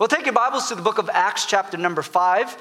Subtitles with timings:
[0.00, 2.56] Well, take your Bibles to the book of Acts, chapter number 5.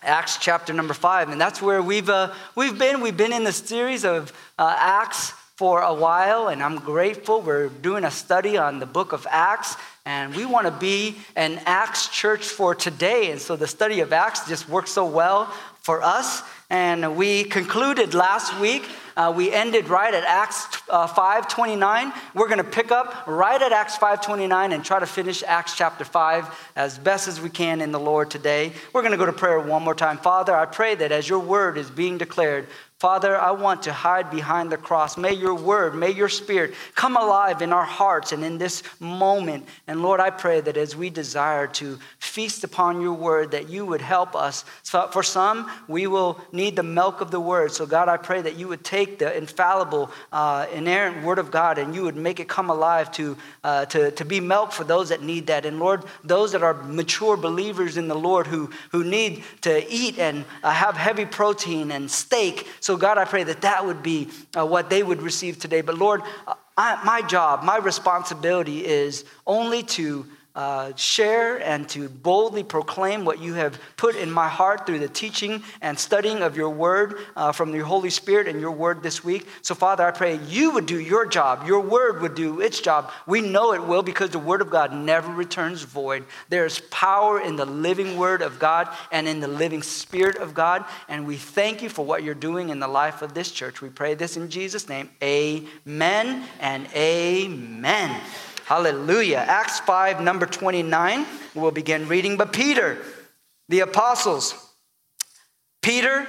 [0.00, 1.28] Acts chapter number 5.
[1.28, 3.02] And that's where we've, uh, we've been.
[3.02, 7.42] We've been in the series of uh, Acts for a while, and I'm grateful.
[7.42, 9.76] We're doing a study on the book of Acts,
[10.06, 13.30] and we want to be an Acts church for today.
[13.30, 15.44] And so the study of Acts just works so well
[15.82, 16.42] for us.
[16.70, 18.88] And we concluded last week
[19.18, 22.12] uh, we ended right at Acts uh, 5:29.
[22.34, 26.04] We're going to pick up right at Acts 5:29 and try to finish Acts chapter
[26.04, 28.72] 5 as best as we can in the Lord today.
[28.92, 30.18] We're going to go to prayer one more time.
[30.18, 34.28] Father, I pray that as your word is being declared, Father, I want to hide
[34.28, 35.16] behind the cross.
[35.16, 39.68] May your word, may your spirit come alive in our hearts and in this moment.
[39.86, 43.86] And Lord, I pray that as we desire to feast upon your word, that you
[43.86, 44.64] would help us.
[44.82, 47.70] For some, we will need the milk of the word.
[47.70, 51.78] So, God, I pray that you would take the infallible, uh, inerrant word of God
[51.78, 55.10] and you would make it come alive to, uh, to, to be milk for those
[55.10, 55.64] that need that.
[55.66, 60.18] And Lord, those that are mature believers in the Lord who, who need to eat
[60.18, 62.66] and uh, have heavy protein and steak.
[62.96, 65.80] God, I pray that that would be uh, what they would receive today.
[65.80, 70.26] But, Lord, uh, I, my job, my responsibility is only to
[70.58, 75.08] uh, share and to boldly proclaim what you have put in my heart through the
[75.08, 79.22] teaching and studying of your word uh, from your Holy Spirit and your word this
[79.22, 79.46] week.
[79.62, 81.64] So, Father, I pray you would do your job.
[81.64, 83.12] Your word would do its job.
[83.24, 86.24] We know it will because the word of God never returns void.
[86.48, 90.84] There's power in the living word of God and in the living spirit of God.
[91.08, 93.80] And we thank you for what you're doing in the life of this church.
[93.80, 95.08] We pray this in Jesus' name.
[95.22, 98.20] Amen and amen.
[98.68, 99.38] Hallelujah.
[99.38, 101.24] Acts 5, number 29,
[101.54, 102.36] we'll begin reading.
[102.36, 102.98] But Peter,
[103.70, 104.54] the apostles,
[105.80, 106.28] Peter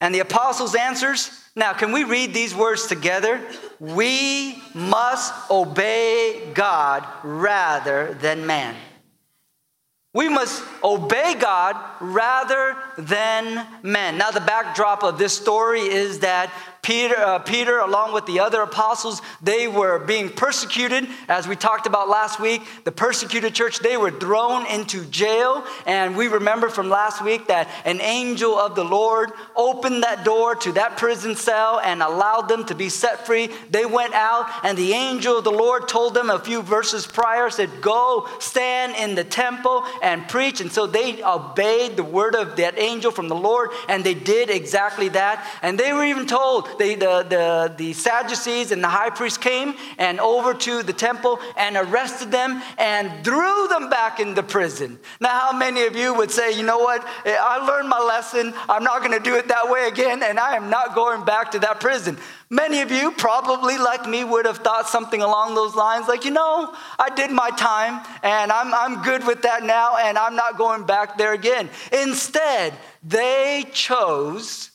[0.00, 1.30] and the apostles' answers.
[1.54, 3.38] Now, can we read these words together?
[3.78, 8.74] We must obey God rather than man.
[10.14, 14.16] We must obey God rather than men.
[14.16, 16.50] Now, the backdrop of this story is that
[16.82, 21.06] Peter, uh, Peter, along with the other apostles, they were being persecuted.
[21.28, 25.64] As we talked about last week, the persecuted church, they were thrown into jail.
[25.86, 30.56] And we remember from last week that an angel of the Lord opened that door
[30.56, 33.48] to that prison cell and allowed them to be set free.
[33.70, 37.48] They went out, and the angel of the Lord told them a few verses prior,
[37.48, 40.60] said, Go stand in the temple and preach.
[40.60, 44.50] And so they obeyed the word of that angel from the Lord, and they did
[44.50, 45.48] exactly that.
[45.62, 49.74] And they were even told, the, the, the, the Sadducees and the high priest came
[49.98, 54.98] and over to the temple and arrested them and threw them back into prison.
[55.20, 57.06] Now, how many of you would say, you know what?
[57.24, 58.54] Eh, I learned my lesson.
[58.68, 61.50] I'm not going to do it that way again, and I am not going back
[61.52, 62.18] to that prison.
[62.52, 66.30] Many of you, probably like me, would have thought something along those lines like, you
[66.30, 70.58] know, I did my time and I'm, I'm good with that now and I'm not
[70.58, 71.70] going back there again.
[71.90, 74.71] Instead, they chose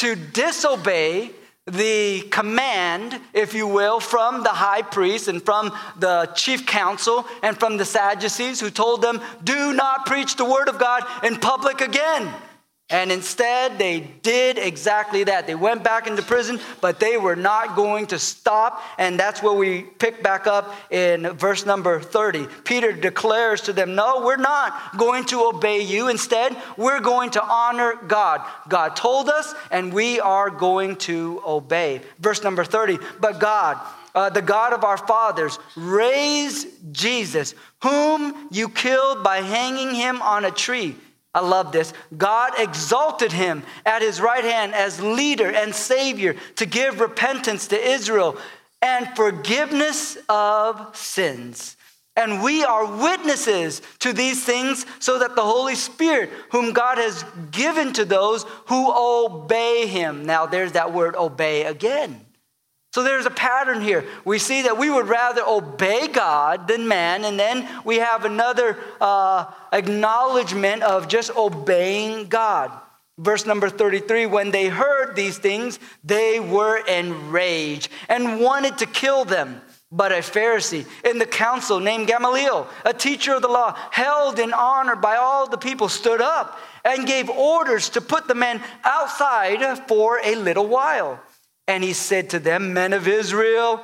[0.00, 1.30] to disobey
[1.66, 7.58] the command, if you will, from the high priest and from the chief council and
[7.58, 11.82] from the Sadducees who told them, do not preach the word of God in public
[11.82, 12.32] again.
[12.90, 15.46] And instead, they did exactly that.
[15.46, 18.82] They went back into prison, but they were not going to stop.
[18.98, 22.48] And that's where we pick back up in verse number 30.
[22.64, 26.08] Peter declares to them, No, we're not going to obey you.
[26.08, 28.42] Instead, we're going to honor God.
[28.68, 32.00] God told us, and we are going to obey.
[32.18, 32.98] Verse number 30.
[33.20, 33.78] But God,
[34.16, 40.44] uh, the God of our fathers, raised Jesus, whom you killed by hanging him on
[40.44, 40.96] a tree.
[41.34, 41.92] I love this.
[42.16, 47.80] God exalted him at his right hand as leader and savior to give repentance to
[47.80, 48.36] Israel
[48.82, 51.76] and forgiveness of sins.
[52.16, 57.24] And we are witnesses to these things so that the Holy Spirit, whom God has
[57.52, 60.26] given to those who obey him.
[60.26, 62.26] Now, there's that word obey again.
[62.92, 64.04] So there's a pattern here.
[64.24, 68.76] We see that we would rather obey God than man, and then we have another
[69.00, 72.72] uh, acknowledgement of just obeying God.
[73.16, 79.24] Verse number 33 when they heard these things, they were enraged and wanted to kill
[79.24, 79.60] them.
[79.92, 84.52] But a Pharisee in the council named Gamaliel, a teacher of the law, held in
[84.52, 89.86] honor by all the people, stood up and gave orders to put the men outside
[89.86, 91.20] for a little while.
[91.70, 93.80] And he said to them, Men of Israel,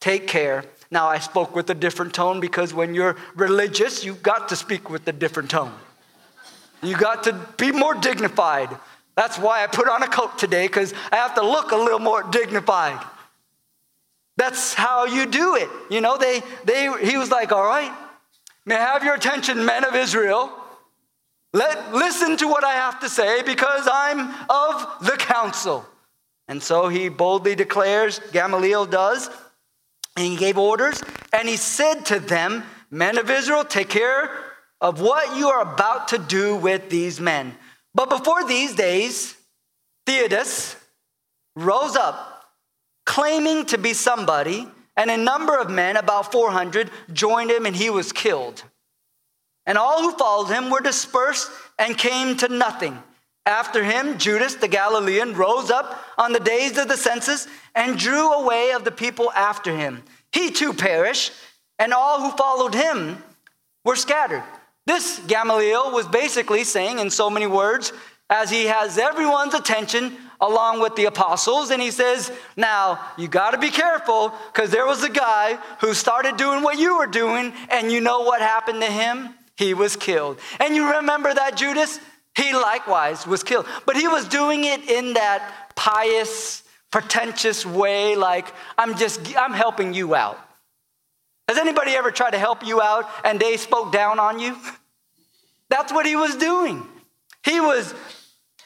[0.00, 0.64] take care.
[0.90, 4.90] Now, I spoke with a different tone because when you're religious, you've got to speak
[4.90, 5.72] with a different tone.
[6.82, 8.68] You got to be more dignified.
[9.16, 12.00] That's why I put on a coat today because I have to look a little
[12.00, 13.02] more dignified.
[14.36, 15.70] That's how you do it.
[15.88, 17.92] You know, they, they, he was like, All right,
[18.66, 20.52] May I have your attention, men of Israel.
[21.52, 25.86] Let, listen to what I have to say because I'm of the council.
[26.48, 29.30] And so he boldly declares, Gamaliel does,
[30.16, 31.02] and he gave orders,
[31.32, 34.30] and he said to them, Men of Israel, take care
[34.80, 37.56] of what you are about to do with these men.
[37.94, 39.36] But before these days,
[40.06, 40.76] Theudas
[41.56, 42.44] rose up,
[43.06, 44.66] claiming to be somebody,
[44.96, 48.62] and a number of men, about 400, joined him, and he was killed.
[49.64, 53.02] And all who followed him were dispersed and came to nothing.
[53.44, 58.32] After him, Judas the Galilean rose up on the days of the census and drew
[58.32, 60.02] away of the people after him.
[60.32, 61.32] He too perished,
[61.78, 63.22] and all who followed him
[63.84, 64.44] were scattered.
[64.86, 67.92] This Gamaliel was basically saying, in so many words,
[68.30, 73.52] as he has everyone's attention along with the apostles, and he says, Now, you got
[73.52, 77.52] to be careful because there was a guy who started doing what you were doing,
[77.68, 79.34] and you know what happened to him?
[79.56, 80.38] He was killed.
[80.58, 82.00] And you remember that Judas?
[82.34, 83.66] He likewise was killed.
[83.84, 89.92] But he was doing it in that pious, pretentious way, like, I'm just, I'm helping
[89.92, 90.38] you out.
[91.48, 94.56] Has anybody ever tried to help you out and they spoke down on you?
[95.68, 96.86] That's what he was doing.
[97.44, 97.94] He was,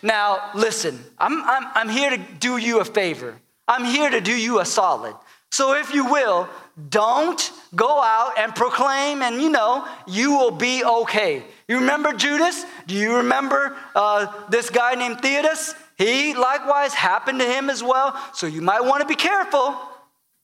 [0.02, 3.40] now listen, I'm, I'm, I'm here to do you a favor.
[3.66, 5.14] I'm here to do you a solid.
[5.50, 6.48] So if you will,
[6.88, 11.42] don't go out and proclaim, and you know, you will be okay.
[11.68, 12.64] You remember Judas?
[12.86, 15.74] Do you remember uh, this guy named Theudas?
[15.98, 18.16] He likewise happened to him as well.
[18.34, 19.76] So you might want to be careful.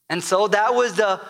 [0.09, 1.21] And so that was the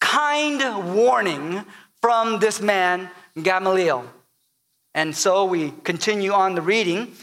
[0.00, 1.64] kind warning
[2.00, 3.10] from this man,
[3.40, 4.04] Gamaliel.
[4.94, 7.14] And so we continue on the reading.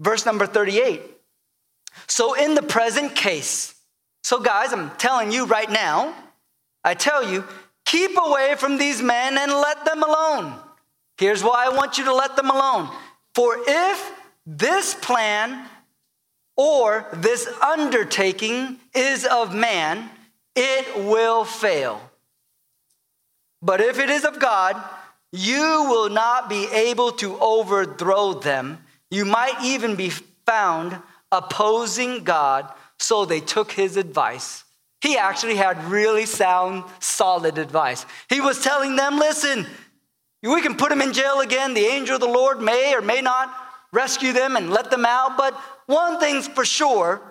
[0.00, 1.00] Verse number 38.
[2.06, 3.74] So, in the present case,
[4.22, 6.14] so guys, I'm telling you right now,
[6.84, 7.44] I tell you,
[7.84, 10.54] keep away from these men and let them alone.
[11.22, 12.90] Here's why I want you to let them alone.
[13.36, 14.12] For if
[14.44, 15.68] this plan
[16.56, 20.10] or this undertaking is of man,
[20.56, 22.00] it will fail.
[23.62, 24.74] But if it is of God,
[25.30, 28.84] you will not be able to overthrow them.
[29.08, 30.10] You might even be
[30.44, 34.64] found opposing God, so they took his advice.
[35.00, 38.06] He actually had really sound, solid advice.
[38.28, 39.68] He was telling them, listen,
[40.50, 41.74] we can put them in jail again.
[41.74, 43.54] The angel of the Lord may or may not
[43.92, 45.36] rescue them and let them out.
[45.36, 45.54] But
[45.86, 47.22] one thing's for sure,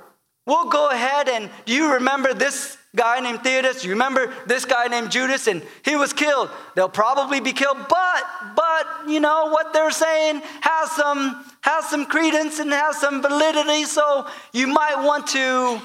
[0.45, 3.83] we'll go ahead and do you remember this guy named Theudas.
[3.83, 6.49] You remember this guy named Judas, and he was killed.
[6.75, 8.23] They'll probably be killed, but
[8.55, 13.85] but you know what they're saying has some has some credence and has some validity.
[13.85, 15.81] So you might want to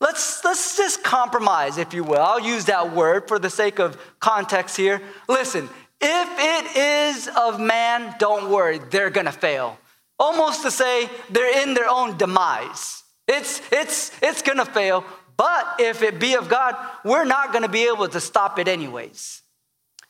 [0.00, 2.20] let's let's just compromise, if you will.
[2.20, 5.00] I'll use that word for the sake of context here.
[5.28, 5.68] Listen,
[6.00, 9.78] if it is of man, don't worry, they're gonna fail.
[10.18, 13.02] Almost to say they're in their own demise.
[13.28, 15.04] It's, it's, it's gonna fail,
[15.36, 19.42] but if it be of God, we're not to be able to stop it anyways.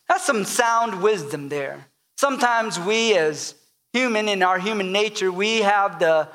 [0.08, 1.86] That's some sound wisdom there.
[2.16, 3.54] Sometimes we, as
[3.92, 6.28] human in our human nature, we have the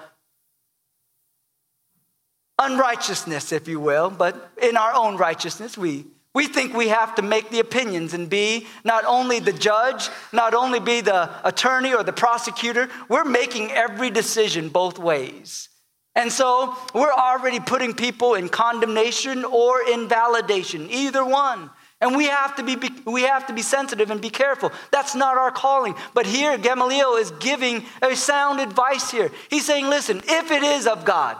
[2.58, 6.06] unrighteousness, if you will, but in our own righteousness, we,
[6.36, 10.54] we think we have to make the opinions and be not only the judge, not
[10.54, 15.70] only be the attorney or the prosecutor, we're making every decision both ways.
[16.13, 21.70] And so we're already putting people in condemnation or invalidation, either one.
[22.01, 24.74] And we have to be, we have to be sensitive and be careful.
[24.92, 25.96] That's not our calling.
[26.13, 29.32] But here, Gamaliel is giving a sound advice here.
[29.50, 31.38] He's saying, listen, if it is of God,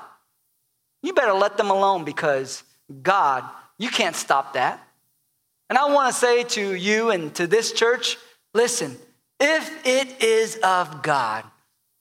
[1.04, 2.64] you better let them alone because
[3.04, 3.44] God,
[3.78, 4.82] you can't stop that.
[5.70, 8.18] And I want to say to you and to this church,
[8.54, 8.98] listen,
[9.40, 11.44] if it is of God,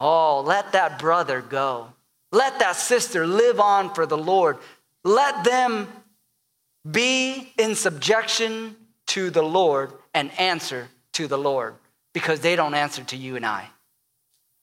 [0.00, 1.88] oh, let that brother go.
[2.30, 4.58] Let that sister live on for the Lord.
[5.04, 5.88] Let them
[6.90, 8.76] be in subjection
[9.08, 11.74] to the Lord and answer to the Lord
[12.12, 13.68] because they don't answer to you and I.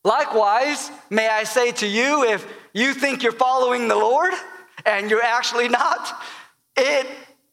[0.03, 4.33] Likewise, may I say to you, if you think you're following the Lord
[4.85, 6.21] and you're actually not,
[6.75, 7.07] it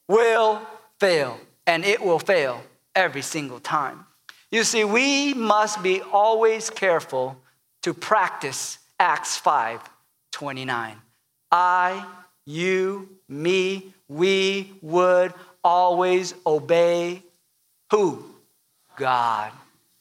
[0.08, 0.60] will
[0.98, 2.62] fail, and it will fail
[2.94, 4.04] every single time.
[4.50, 7.36] You see, we must be always careful
[7.82, 9.80] to practice Acts 5
[10.32, 10.96] 29.
[11.50, 12.06] I,
[12.46, 17.22] you, me, we would always obey
[17.90, 18.24] who?
[18.96, 19.52] God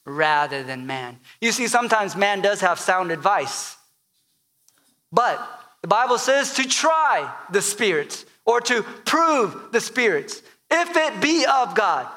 [0.05, 1.19] rather than man.
[1.41, 3.75] You see, sometimes man does have sound advice,
[5.11, 5.37] but
[5.81, 11.45] the Bible says to try the spirits or to prove the spirits if it be
[11.45, 12.07] of God.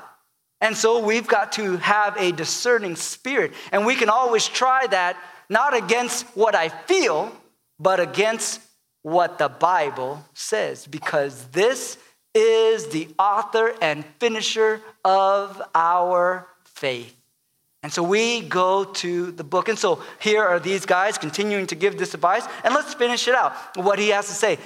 [0.61, 3.53] And so we've got to have a discerning spirit.
[3.73, 5.17] And we can always try that
[5.49, 7.35] not against what I feel,
[7.79, 8.61] but against
[9.03, 11.97] what the Bible says, because this
[12.35, 17.17] is the author and finisher of our faith.
[17.83, 19.69] And so we go to the book.
[19.69, 22.47] And so here are these guys continuing to give this advice.
[22.63, 23.55] And let's finish it out.
[23.77, 24.59] What he has to say.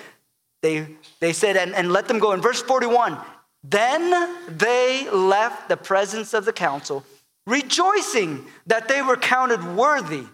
[0.63, 0.89] They,
[1.21, 2.33] they said, and, and let them go.
[2.33, 3.19] In verse 41,
[3.65, 7.03] then they left the presence of the council,
[7.47, 10.25] rejoicing that they were counted worthy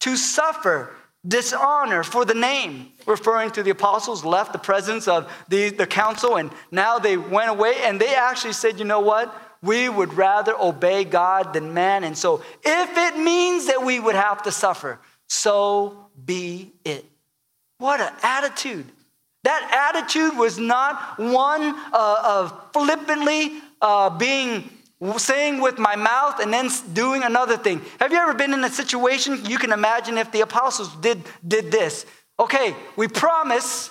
[0.00, 0.90] to suffer
[1.26, 6.36] dishonor for the name, referring to the apostles, left the presence of the, the council,
[6.36, 9.34] and now they went away and they actually said, you know what?
[9.60, 12.04] We would rather obey God than man.
[12.04, 17.04] And so, if it means that we would have to suffer, so be it.
[17.78, 18.86] What an attitude.
[19.48, 24.68] That attitude was not one uh, of flippantly uh, being
[25.16, 27.80] saying with my mouth and then doing another thing.
[27.98, 31.72] Have you ever been in a situation you can imagine if the apostles did, did
[31.72, 32.04] this?
[32.38, 33.90] Okay, we promise.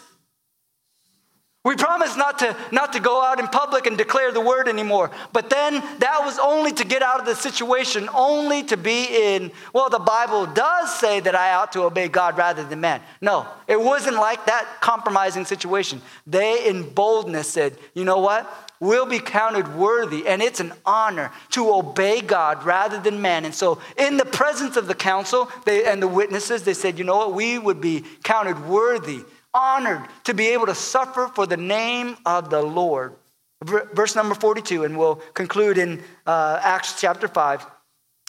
[1.68, 5.12] We promised not to, not to go out in public and declare the word anymore.
[5.34, 9.52] But then that was only to get out of the situation, only to be in,
[9.74, 13.02] well, the Bible does say that I ought to obey God rather than man.
[13.20, 16.02] No, it wasn't like that compromising situation.
[16.26, 18.50] They, in boldness, said, you know what?
[18.80, 23.44] We'll be counted worthy, and it's an honor to obey God rather than man.
[23.44, 27.04] And so, in the presence of the council they, and the witnesses, they said, You
[27.04, 27.34] know what?
[27.34, 29.24] We would be counted worthy,
[29.58, 33.16] honored to be able to suffer for the name of the Lord.
[33.64, 37.66] Verse number 42, and we'll conclude in uh, Acts chapter 5.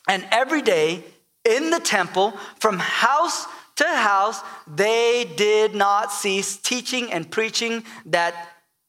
[0.08, 1.04] And every day
[1.44, 8.34] in the temple, from house to house, they did not cease teaching and preaching that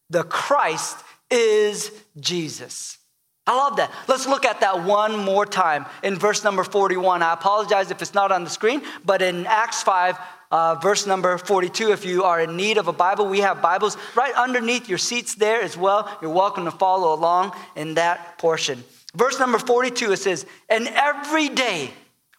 [0.10, 0.98] the Christ
[1.30, 2.98] is Jesus.
[3.46, 3.92] I love that.
[4.08, 7.22] Let's look at that one more time in verse number 41.
[7.22, 10.18] I apologize if it's not on the screen, but in Acts 5,
[10.52, 13.98] uh, verse number 42, if you are in need of a Bible, we have Bibles
[14.16, 16.10] right underneath your seats there as well.
[16.22, 18.84] You're welcome to follow along in that portion.
[19.16, 21.92] Verse number 42, it says, And every day,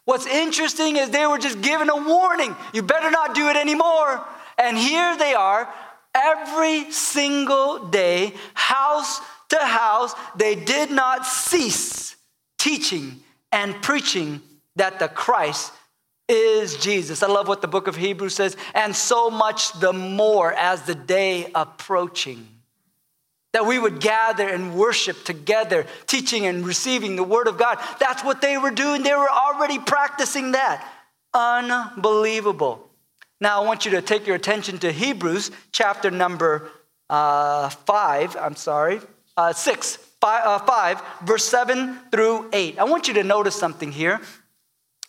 [0.04, 4.24] what's interesting is they were just given a warning you better not do it anymore.
[4.58, 5.72] And here they are
[6.14, 12.16] Every single day, house to house, they did not cease
[12.58, 13.20] teaching
[13.52, 14.42] and preaching
[14.76, 15.72] that the Christ
[16.30, 17.22] is Jesus.
[17.22, 20.94] I love what the book of Hebrews says, and so much the more as the
[20.94, 22.46] day approaching.
[23.52, 27.78] That we would gather and worship together, teaching and receiving the word of God.
[27.98, 29.02] That's what they were doing.
[29.02, 30.88] They were already practicing that.
[31.34, 32.88] Unbelievable.
[33.40, 36.70] Now, I want you to take your attention to Hebrews chapter number
[37.08, 39.00] uh, 5, I'm sorry,
[39.36, 42.78] uh, 6, five, uh, 5, verse 7 through 8.
[42.78, 44.20] I want you to notice something here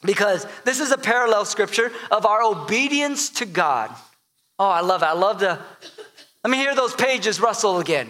[0.01, 3.93] because this is a parallel scripture of our obedience to God.
[4.57, 5.05] Oh, I love it.
[5.05, 5.59] I love the.
[6.43, 8.09] Let me hear those pages rustle again.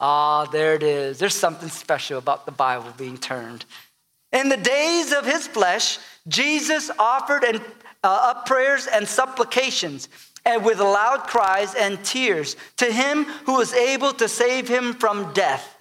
[0.00, 1.18] Ah, there it is.
[1.18, 3.64] There's something special about the Bible being turned.
[4.32, 7.60] In the days of his flesh, Jesus offered and
[8.04, 10.08] uh, up prayers and supplications
[10.44, 15.32] and with loud cries and tears to him who was able to save him from
[15.32, 15.76] death.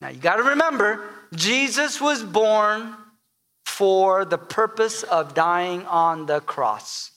[0.00, 2.94] Now you got to remember, Jesus was born
[3.64, 7.12] for the purpose of dying on the cross.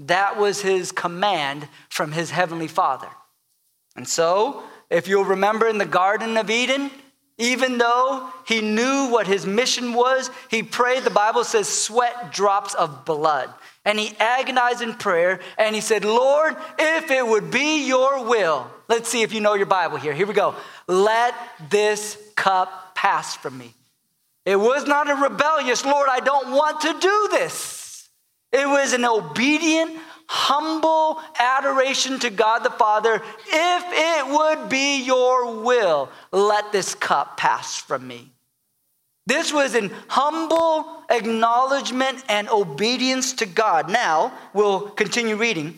[0.00, 3.08] That was his command from his heavenly Father.
[3.96, 6.90] And so, if you'll remember in the Garden of Eden,
[7.38, 11.02] even though he knew what his mission was, he prayed.
[11.02, 13.52] The Bible says, sweat drops of blood.
[13.84, 18.70] And he agonized in prayer and he said, Lord, if it would be your will,
[18.88, 20.14] let's see if you know your Bible here.
[20.14, 20.54] Here we go.
[20.86, 21.34] Let
[21.70, 23.74] this cup pass from me.
[24.46, 28.08] It was not a rebellious, Lord, I don't want to do this.
[28.50, 33.16] It was an obedient, humble adoration to God the Father.
[33.16, 38.32] If it would be your will, let this cup pass from me.
[39.26, 43.90] This was an humble acknowledgement and obedience to God.
[43.90, 45.74] Now, we'll continue reading.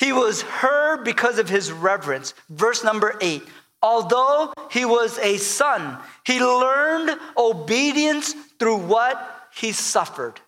[0.00, 2.34] He was heard because of his reverence.
[2.50, 3.44] Verse number eight.
[3.86, 9.14] Although he was a son, he learned obedience through what
[9.54, 10.40] he suffered.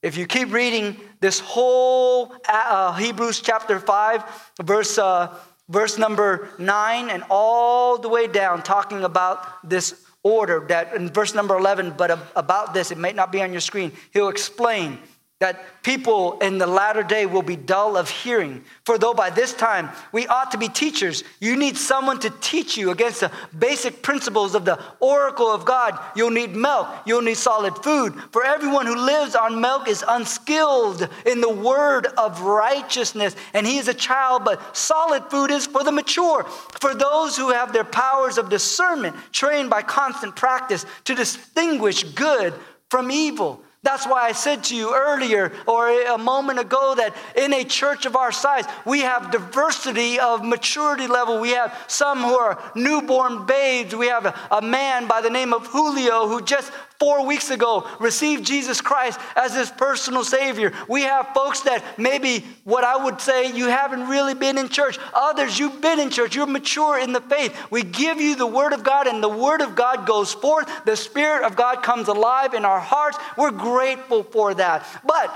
[0.00, 5.36] If you keep reading this whole uh, Hebrews chapter 5, verse, uh,
[5.68, 11.34] verse number 9, and all the way down, talking about this order that in verse
[11.34, 13.90] number 11, but about this, it may not be on your screen.
[14.12, 15.00] He'll explain
[15.38, 18.64] that people in the latter day will be dull of hearing.
[18.86, 22.78] For though by this time we ought to be teachers, you need someone to teach
[22.78, 26.00] you against the basic principles of the oracle of God.
[26.16, 28.14] You'll need milk, you'll need solid food.
[28.32, 33.76] For everyone who lives on milk is unskilled in the word of righteousness, and he
[33.76, 36.44] is a child, but solid food is for the mature,
[36.80, 42.54] for those who have their powers of discernment trained by constant practice to distinguish good
[42.88, 43.62] from evil.
[43.86, 48.04] That's why I said to you earlier or a moment ago that in a church
[48.04, 51.38] of our size, we have diversity of maturity level.
[51.38, 53.94] We have some who are newborn babes.
[53.94, 58.44] We have a, man by the name of Julio who just four weeks ago received
[58.44, 60.72] Jesus Christ as his personal Savior.
[60.88, 64.98] We have folks that maybe what I would say you haven't really been in church.
[65.14, 66.34] Others, you've been in church.
[66.34, 67.56] You're mature in the faith.
[67.70, 70.68] We give you the Word of God, and the Word of God goes forth.
[70.84, 73.18] The Spirit of God comes alive in our hearts.
[73.36, 74.86] We're grateful for that.
[75.04, 75.34] But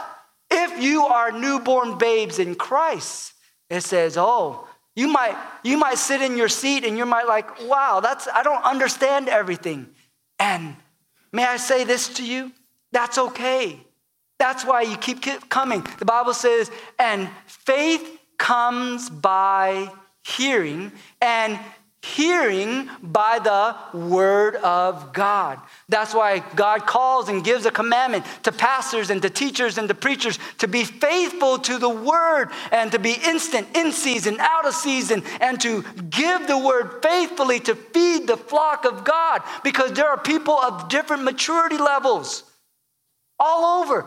[0.51, 3.35] if you are newborn babes in Christ,
[3.69, 7.69] it says, oh, you might, you might sit in your seat and you might like,
[7.69, 9.89] wow, that's I don't understand everything.
[10.39, 10.75] And
[11.33, 12.53] May I say this to you?
[12.93, 13.81] That's okay.
[14.39, 15.87] That's why you keep coming.
[15.99, 19.93] The Bible says, and faith comes by
[20.25, 21.59] hearing, and
[22.03, 25.61] hearing by the word of God.
[25.89, 29.95] That's why God calls and gives a commandment to pastors and to teachers and to
[29.95, 34.75] preachers to be faithful to the word and to be instant, in season, out of
[34.75, 40.09] season, and to give the word faithfully to feed the flock of God because there
[40.09, 42.45] are people of different maturity levels
[43.39, 44.07] all over.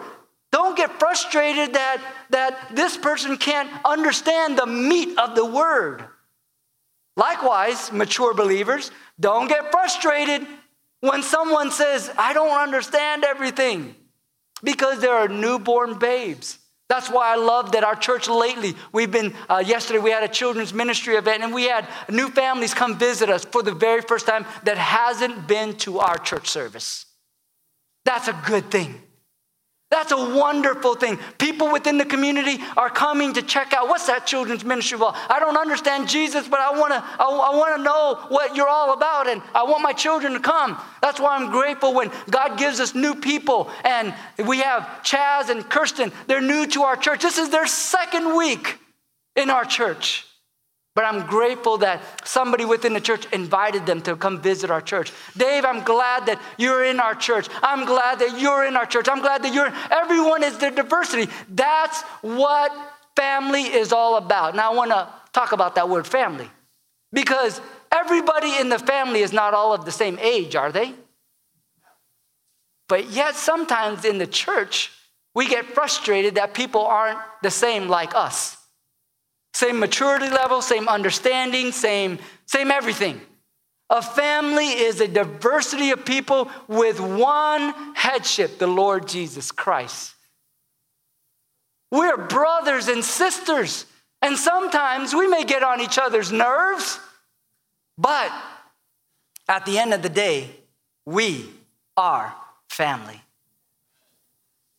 [0.52, 6.06] Don't get frustrated that, that this person can't understand the meat of the word.
[7.16, 10.46] Likewise, mature believers, don't get frustrated
[11.02, 13.96] when someone says, I don't understand everything,
[14.64, 16.58] because there are newborn babes.
[16.90, 20.28] That's why I love that our church lately, we've been, uh, yesterday we had a
[20.28, 24.28] children's ministry event and we had new families come visit us for the very first
[24.28, 27.06] time that hasn't been to our church service.
[28.06, 29.02] That's a good thing.
[29.94, 31.20] That's a wonderful thing.
[31.38, 35.16] People within the community are coming to check out what's that children's ministry about.
[35.30, 38.68] I don't understand Jesus, but I want to I, I want to know what you're
[38.68, 40.82] all about and I want my children to come.
[41.04, 44.16] That's why I'm grateful when God gives us new people and
[44.48, 46.12] we have Chaz and Kirsten.
[46.26, 47.22] They're new to our church.
[47.22, 48.80] This is their second week
[49.36, 50.26] in our church.
[50.96, 55.12] But I'm grateful that somebody within the church invited them to come visit our church.
[55.36, 57.48] Dave, I'm glad that you're in our church.
[57.64, 59.08] I'm glad that you're in our church.
[59.10, 61.32] I'm glad that you're, everyone is their diversity.
[61.50, 62.72] That's what
[63.16, 64.56] family is all about.
[64.56, 66.50] Now, I want to talk about that word family
[67.12, 67.60] because
[67.92, 70.94] everybody in the family is not all of the same age, are they?
[72.88, 74.92] But yet, sometimes in the church,
[75.34, 78.58] we get frustrated that people aren't the same like us.
[79.54, 83.22] Same maturity level, same understanding, same, same everything.
[83.90, 90.16] A family is a diversity of people with one headship, the Lord Jesus Christ.
[91.92, 93.86] We're brothers and sisters,
[94.24, 97.00] and sometimes we may get on each other's nerves,
[97.98, 98.32] but
[99.48, 100.50] at the end of the day,
[101.06, 101.46] we
[101.96, 102.34] are
[102.70, 103.22] family.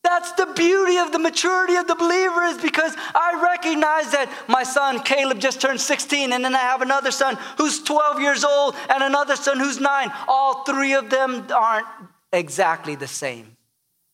[0.04, 4.62] That's the beauty of the maturity of the believer is because I recognize that my
[4.62, 8.76] son Caleb just turned 16, and then I have another son who's 12 years old
[8.90, 10.12] and another son who's nine.
[10.28, 11.86] All three of them aren't
[12.34, 13.56] exactly the same.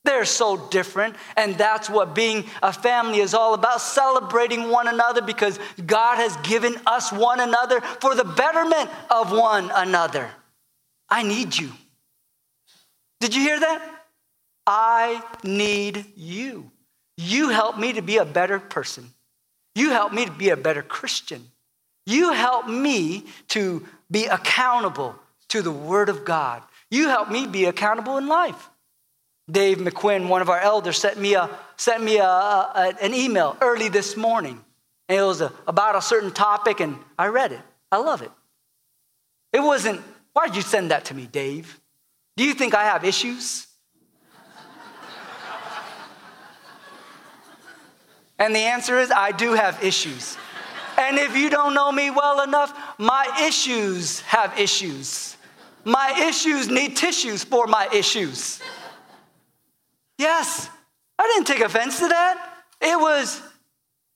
[0.05, 5.20] They're so different, and that's what being a family is all about celebrating one another
[5.20, 10.31] because God has given us one another for the betterment of one another.
[11.09, 11.72] I need you.
[13.18, 14.00] Did you hear that?
[14.72, 16.70] I need you.
[17.16, 19.11] You help me to be a better person.
[19.74, 21.44] You help me to be a better Christian.
[22.06, 25.16] You help me to be accountable
[25.48, 26.62] to the Word of God.
[26.88, 28.70] You help me be accountable in life.
[29.50, 33.56] Dave McQuinn, one of our elders, sent me, a, sent me a, a, an email
[33.61, 34.64] early this morning.
[35.09, 37.61] And it was a, about a certain topic, and I read it.
[37.90, 38.30] I love it.
[39.52, 40.00] It wasn't,
[40.33, 41.80] why did you send that to me, Dave?
[42.37, 43.66] Do you think I have issues?
[48.40, 50.37] And the answer is, I do have issues.
[50.98, 55.37] And if you don't know me well enough, my issues have issues.
[55.85, 58.61] My issues need tissues for my issues.
[60.18, 60.68] Yes,
[61.18, 62.64] I didn't take offense to that.
[62.81, 63.40] It was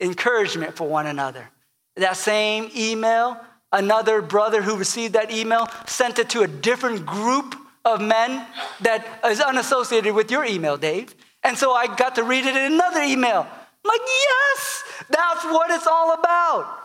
[0.00, 1.50] encouragement for one another.
[1.96, 3.38] That same email,
[3.72, 8.46] another brother who received that email sent it to a different group of men
[8.80, 11.14] that is unassociated with your email, Dave.
[11.42, 13.46] And so I got to read it in another email.
[13.85, 16.81] I'm like, yes, that's what it's all about.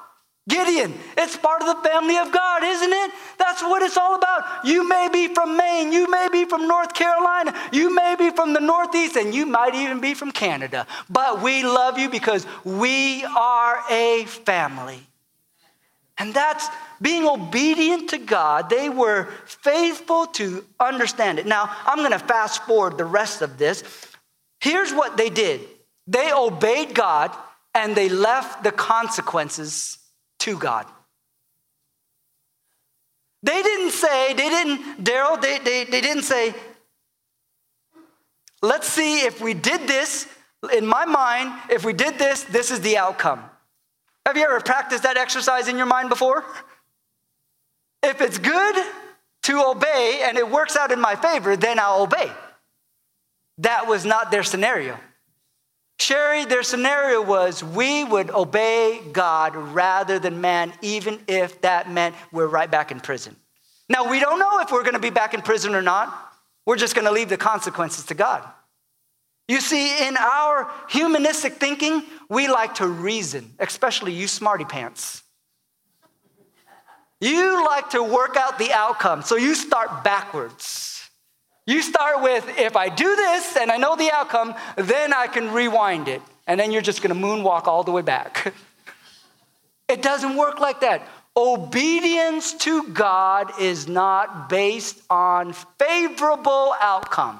[0.49, 3.11] Gideon, it's part of the family of God, isn't it?
[3.37, 4.65] That's what it's all about.
[4.65, 8.53] You may be from Maine, you may be from North Carolina, you may be from
[8.53, 10.87] the Northeast, and you might even be from Canada.
[11.07, 14.99] But we love you because we are a family.
[16.17, 16.67] And that's
[17.01, 18.69] being obedient to God.
[18.69, 21.45] They were faithful to understand it.
[21.45, 23.83] Now, I'm going to fast forward the rest of this.
[24.59, 25.61] Here's what they did
[26.09, 27.35] they obeyed God
[27.75, 29.99] and they left the consequences
[30.39, 30.87] to God.
[33.43, 36.55] They didn't say, they didn't, Daryl, they, they, they didn't say,
[38.61, 40.27] let's see if we did this,
[40.75, 43.43] in my mind, if we did this, this is the outcome.
[44.25, 46.43] Have you ever practiced that exercise in your mind before?
[48.01, 48.85] If it's good
[49.43, 52.31] to obey and it works out in my favor, then I'll obey.
[53.59, 54.99] That was not their scenario.
[55.99, 62.15] Sherry, their scenario was we would obey God rather than man, even if that meant
[62.31, 63.35] we're right back in prison.
[63.89, 66.33] Now, we don't know if we're going to be back in prison or not.
[66.65, 68.47] We're just going to leave the consequences to God.
[69.47, 75.23] You see, in our humanistic thinking, we like to reason, especially you smarty pants.
[77.19, 80.98] You like to work out the outcome, so you start backwards.
[81.69, 85.51] You start with, if I do this and I know the outcome, then I can
[85.51, 86.19] rewind it.
[86.47, 88.55] And then you're just gonna moonwalk all the way back.
[89.87, 91.07] it doesn't work like that.
[91.37, 97.39] Obedience to God is not based on favorable outcome.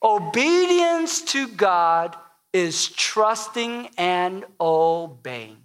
[0.00, 2.14] Obedience to God
[2.52, 5.56] is trusting and obeying.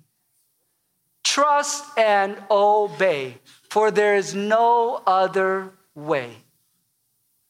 [1.24, 3.38] Trust and obey
[3.72, 6.30] for there is no other way.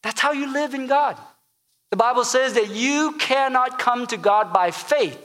[0.04, 1.18] That's how you live in God.
[1.90, 5.18] The Bible says that you cannot come to God by faith.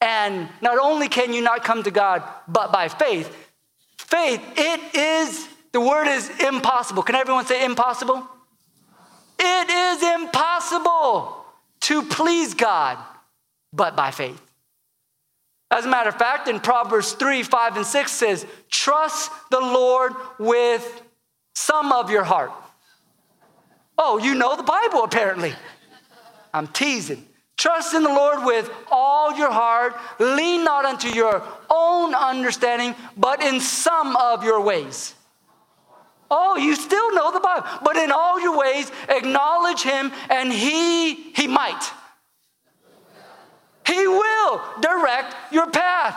[0.00, 3.28] And not only can you not come to God, but by faith.
[3.98, 7.02] Faith, it is, the word is impossible.
[7.02, 8.24] Can everyone say impossible?
[9.40, 11.44] It is impossible
[11.80, 12.98] to please God,
[13.72, 14.40] but by faith.
[15.70, 20.12] As a matter of fact, in Proverbs 3, 5, and 6 says, Trust the Lord
[20.38, 21.02] with
[21.54, 22.52] some of your heart.
[23.98, 25.54] Oh, you know the Bible apparently.
[26.54, 27.26] I'm teasing.
[27.56, 29.96] Trust in the Lord with all your heart.
[30.18, 35.14] Lean not unto your own understanding, but in some of your ways.
[36.30, 37.66] Oh, you still know the Bible.
[37.82, 41.90] But in all your ways, acknowledge him, and he he might.
[43.86, 46.16] He will direct your path.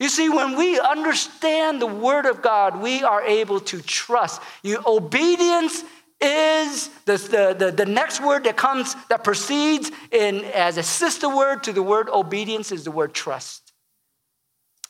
[0.00, 4.42] You see, when we understand the Word of God, we are able to trust.
[4.62, 5.84] You, obedience
[6.20, 11.28] is the, the, the, the, next word that comes, that precedes in as a sister
[11.28, 13.72] word to the word obedience is the word trust.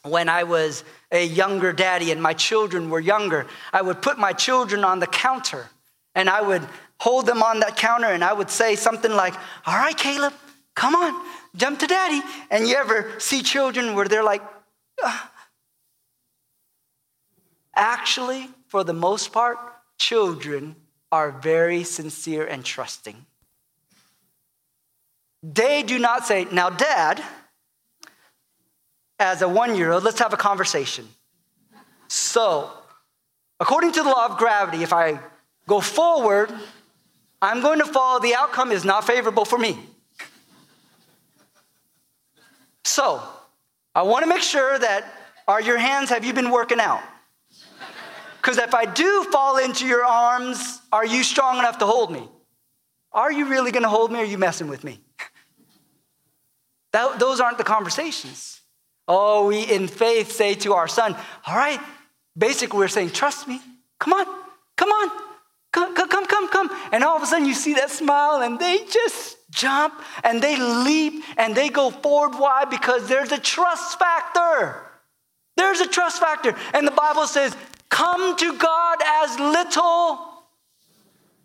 [0.03, 4.33] When I was a younger daddy and my children were younger, I would put my
[4.33, 5.69] children on the counter
[6.15, 6.67] and I would
[7.01, 10.35] hold them on that counter and I would say something like, All right, Caleb,
[10.75, 11.25] Come on,
[11.57, 12.21] jump to daddy.
[12.51, 14.43] And you ever see children where they're like,
[15.03, 15.29] Ugh.
[17.75, 19.59] actually, for the most part,
[19.99, 20.77] children
[21.11, 23.27] are very sincere and trusting.
[25.43, 27.23] They do not say, Now, dad,
[29.19, 31.09] as a one year old, let's have a conversation.
[32.09, 32.71] So,
[33.61, 35.21] according to the law of gravity, if I
[35.67, 36.53] go forward,
[37.41, 39.79] I'm going to fall, the outcome is not favorable for me.
[42.85, 43.23] So,
[43.95, 45.05] I want to make sure that
[45.47, 47.03] are your hands, have you been working out?
[48.41, 52.29] Because if I do fall into your arms, are you strong enough to hold me?
[53.13, 55.01] Are you really going to hold me or are you messing with me?
[56.93, 58.61] That, those aren't the conversations.
[59.09, 61.17] Oh, we in faith say to our son,
[61.47, 61.81] All right,
[62.37, 63.63] basically, we're saying, Trust me.
[63.99, 64.27] Come on,
[64.77, 65.11] come on,
[65.73, 66.71] come, come, come, come, come.
[66.93, 70.59] And all of a sudden, you see that smile, and they just jump and they
[70.59, 72.39] leap and they go forward.
[72.39, 72.65] Why?
[72.65, 74.83] Because there's a trust factor.
[75.57, 76.57] There's a trust factor.
[76.73, 77.55] And the Bible says,
[77.89, 80.45] come to God as little.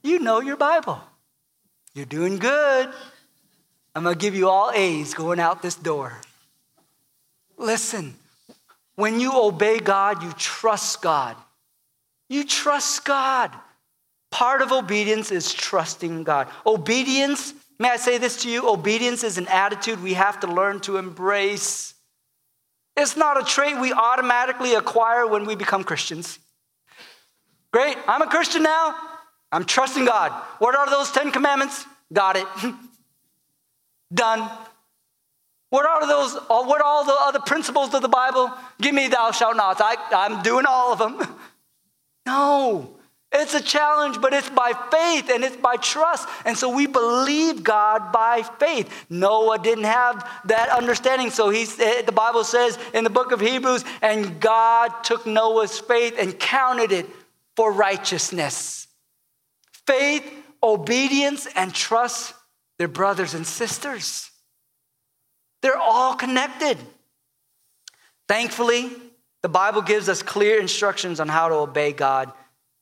[0.03, 1.01] You know your Bible.
[1.93, 2.89] You're doing good.
[3.93, 6.13] I'm going to give you all A's going out this door.
[7.57, 8.15] Listen,
[8.95, 11.35] when you obey God, you trust God.
[12.29, 13.51] You trust God.
[14.31, 16.47] Part of obedience is trusting God.
[16.65, 18.67] Obedience May I say this to you?
[18.67, 21.93] Obedience is an attitude we have to learn to embrace.
[22.95, 26.39] It's not a trait we automatically acquire when we become Christians.
[27.71, 28.95] Great, I'm a Christian now.
[29.51, 30.31] I'm trusting God.
[30.57, 31.85] What are those 10 commandments?
[32.11, 32.47] Got it.
[34.13, 34.49] Done.
[35.69, 36.35] What are those?
[36.35, 38.51] Uh, what are all the other principles of the Bible?
[38.81, 39.77] Give me thou shalt not.
[39.79, 41.35] I, I'm doing all of them.
[42.25, 42.96] No.
[43.33, 46.27] It's a challenge, but it's by faith and it's by trust.
[46.45, 48.89] And so we believe God by faith.
[49.09, 51.29] Noah didn't have that understanding.
[51.29, 56.15] So he, the Bible says in the book of Hebrews, and God took Noah's faith
[56.17, 57.05] and counted it
[57.57, 58.87] for righteousness.
[59.85, 60.23] Faith,
[60.63, 62.33] obedience, and trust,
[62.77, 64.31] they're brothers and sisters.
[65.61, 66.77] They're all connected.
[68.29, 68.91] Thankfully,
[69.41, 72.31] the Bible gives us clear instructions on how to obey God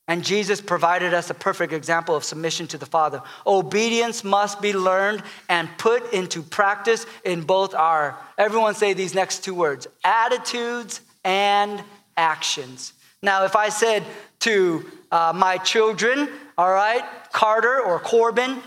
[0.08, 3.22] and Jesus provided us a perfect example of submission to the Father.
[3.46, 9.42] Obedience must be learned and put into practice in both our, everyone say these next
[9.42, 11.82] two words, attitudes and
[12.16, 12.92] actions.
[13.22, 14.04] Now, if I said
[14.40, 18.58] to uh, my children, all right, Carter or Corbin,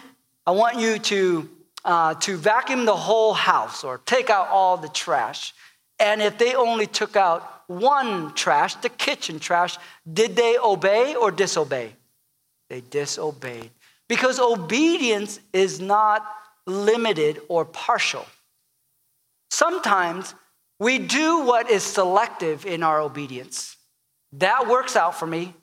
[0.45, 1.49] I want you to,
[1.85, 5.53] uh, to vacuum the whole house or take out all the trash.
[5.99, 9.77] And if they only took out one trash, the kitchen trash,
[10.11, 11.93] did they obey or disobey?
[12.67, 13.69] They disobeyed.
[14.07, 16.25] Because obedience is not
[16.65, 18.25] limited or partial.
[19.51, 20.33] Sometimes
[20.79, 23.77] we do what is selective in our obedience.
[24.33, 25.53] That works out for me,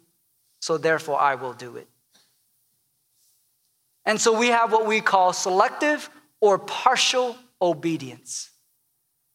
[0.60, 1.88] so therefore I will do it.
[4.04, 6.08] And so we have what we call selective
[6.40, 8.50] or partial obedience.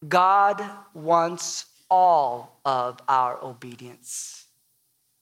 [0.08, 4.46] God wants all of our obedience.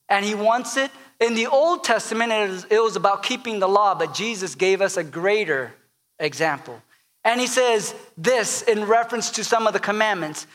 [0.08, 0.90] And he wants it.
[1.18, 5.04] In the Old Testament, it was, about keeping the law, but Jesus gave us a
[5.04, 5.74] greater
[6.18, 6.80] example.
[7.24, 10.46] And he says this in reference to some of the commandments.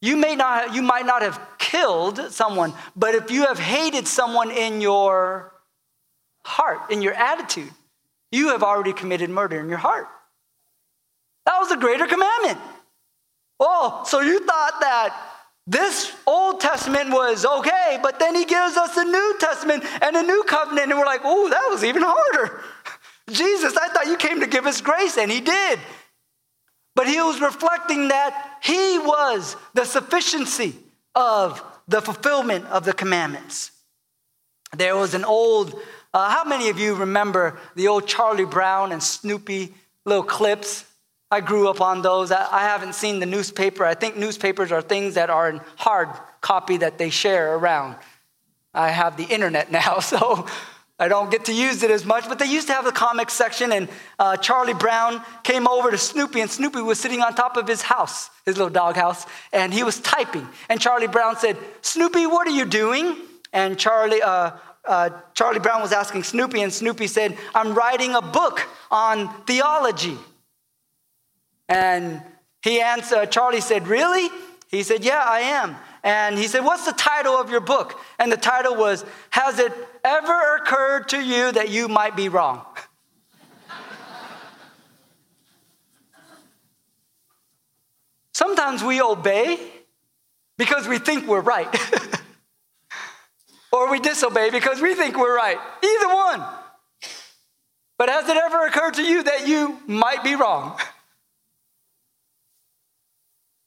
[0.00, 4.50] You may not you might not have killed someone, but if you have hated someone
[4.50, 5.52] in your
[6.44, 7.70] heart, in your attitude,
[8.30, 10.08] you have already committed murder in your heart.
[11.46, 12.58] That was a greater commandment.
[13.60, 15.37] Oh, so you thought that
[15.68, 20.22] this Old Testament was okay, but then he gives us the New Testament and a
[20.22, 22.62] new covenant, and we're like, oh, that was even harder.
[23.30, 25.78] Jesus, I thought you came to give us grace, and he did.
[26.94, 30.74] But he was reflecting that he was the sufficiency
[31.14, 33.70] of the fulfillment of the commandments.
[34.74, 35.78] There was an old,
[36.14, 39.74] uh, how many of you remember the old Charlie Brown and Snoopy
[40.06, 40.86] little clips?
[41.30, 42.32] I grew up on those.
[42.32, 43.84] I haven't seen the newspaper.
[43.84, 46.08] I think newspapers are things that are in hard
[46.40, 47.96] copy that they share around.
[48.72, 50.46] I have the internet now, so
[50.98, 52.28] I don't get to use it as much.
[52.28, 53.88] But they used to have the comic section, and
[54.18, 57.82] uh, Charlie Brown came over to Snoopy, and Snoopy was sitting on top of his
[57.82, 60.48] house, his little dog house, and he was typing.
[60.70, 63.16] And Charlie Brown said, Snoopy, what are you doing?
[63.52, 64.52] And Charlie, uh,
[64.86, 70.16] uh, Charlie Brown was asking Snoopy, and Snoopy said, I'm writing a book on theology.
[71.68, 72.22] And
[72.62, 74.30] he answered, Charlie said, Really?
[74.68, 75.76] He said, Yeah, I am.
[76.02, 78.00] And he said, What's the title of your book?
[78.18, 79.72] And the title was, Has it
[80.04, 82.64] ever occurred to you that you might be wrong?
[88.32, 89.58] Sometimes we obey
[90.56, 91.68] because we think we're right,
[93.72, 95.56] or we disobey because we think we're right.
[95.56, 96.42] Either one.
[97.96, 100.78] But has it ever occurred to you that you might be wrong?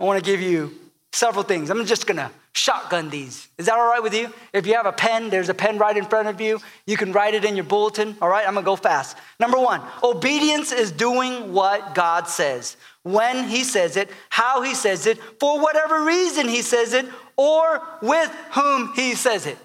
[0.02, 0.72] I want to give you
[1.12, 1.70] several things.
[1.70, 3.48] I'm just going to shotgun these.
[3.60, 4.34] Is that all right with you?
[4.52, 6.60] If you have a pen, there's a pen right in front of you.
[6.88, 8.18] You can write it in your bulletin.
[8.20, 9.16] All right, I'm going to go fast.
[9.40, 15.06] Number one, obedience is doing what God says, when He says it, how He says
[15.06, 17.06] it, for whatever reason He says it,
[17.38, 19.60] or with whom He says it.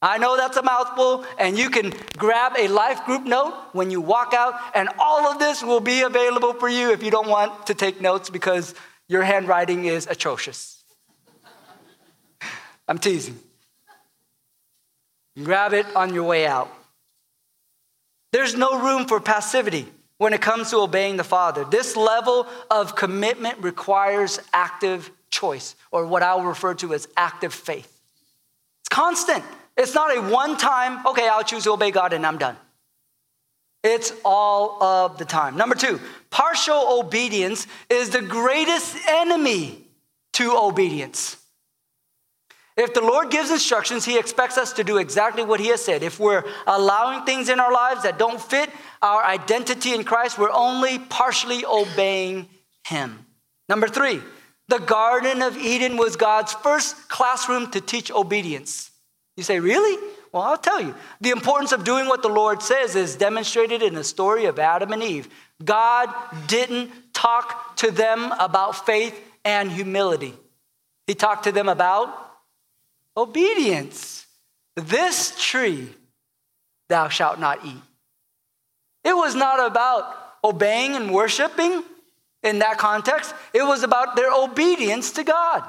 [0.00, 4.00] I know that's a mouthful, and you can grab a life group note when you
[4.00, 7.66] walk out, and all of this will be available for you if you don't want
[7.66, 8.74] to take notes because
[9.08, 10.82] your handwriting is atrocious.
[12.88, 13.38] I'm teasing.
[15.42, 16.72] Grab it on your way out.
[18.32, 19.86] There's no room for passivity
[20.18, 21.64] when it comes to obeying the Father.
[21.64, 28.00] This level of commitment requires active choice, or what I'll refer to as active faith.
[28.80, 29.44] It's constant.
[29.76, 32.56] It's not a one time, okay, I'll choose to obey God and I'm done.
[33.82, 35.56] It's all of the time.
[35.56, 39.84] Number two, partial obedience is the greatest enemy
[40.34, 41.36] to obedience.
[42.76, 46.02] If the Lord gives instructions, He expects us to do exactly what He has said.
[46.02, 50.52] If we're allowing things in our lives that don't fit our identity in Christ, we're
[50.52, 52.48] only partially obeying
[52.86, 53.24] Him.
[53.68, 54.20] Number three,
[54.68, 58.90] the Garden of Eden was God's first classroom to teach obedience.
[59.36, 59.96] You say, really?
[60.32, 60.94] Well, I'll tell you.
[61.20, 64.92] The importance of doing what the Lord says is demonstrated in the story of Adam
[64.92, 65.28] and Eve.
[65.64, 66.12] God
[66.46, 70.34] didn't talk to them about faith and humility,
[71.06, 72.08] He talked to them about
[73.16, 74.26] obedience.
[74.74, 75.88] This tree
[76.88, 77.80] thou shalt not eat.
[79.04, 81.82] It was not about obeying and worshiping
[82.42, 85.64] in that context, it was about their obedience to God.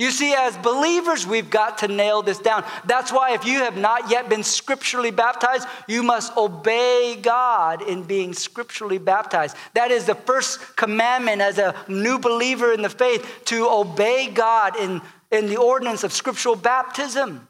[0.00, 2.64] You see, as believers, we've got to nail this down.
[2.86, 8.04] That's why, if you have not yet been scripturally baptized, you must obey God in
[8.04, 9.58] being scripturally baptized.
[9.74, 14.74] That is the first commandment as a new believer in the faith to obey God
[14.80, 17.46] in, in the ordinance of scriptural baptism.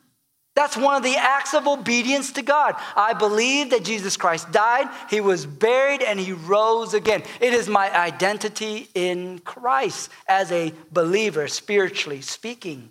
[0.56, 2.74] That's one of the acts of obedience to God.
[2.96, 7.22] I believe that Jesus Christ died, he was buried, and he rose again.
[7.40, 12.90] It is my identity in Christ as a believer, spiritually speaking.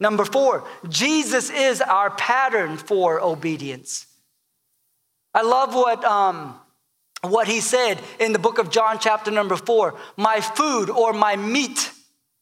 [0.00, 4.06] Number four, Jesus is our pattern for obedience.
[5.32, 6.58] I love what, um,
[7.22, 9.96] what he said in the book of John, chapter number four.
[10.16, 11.90] My food or my meat,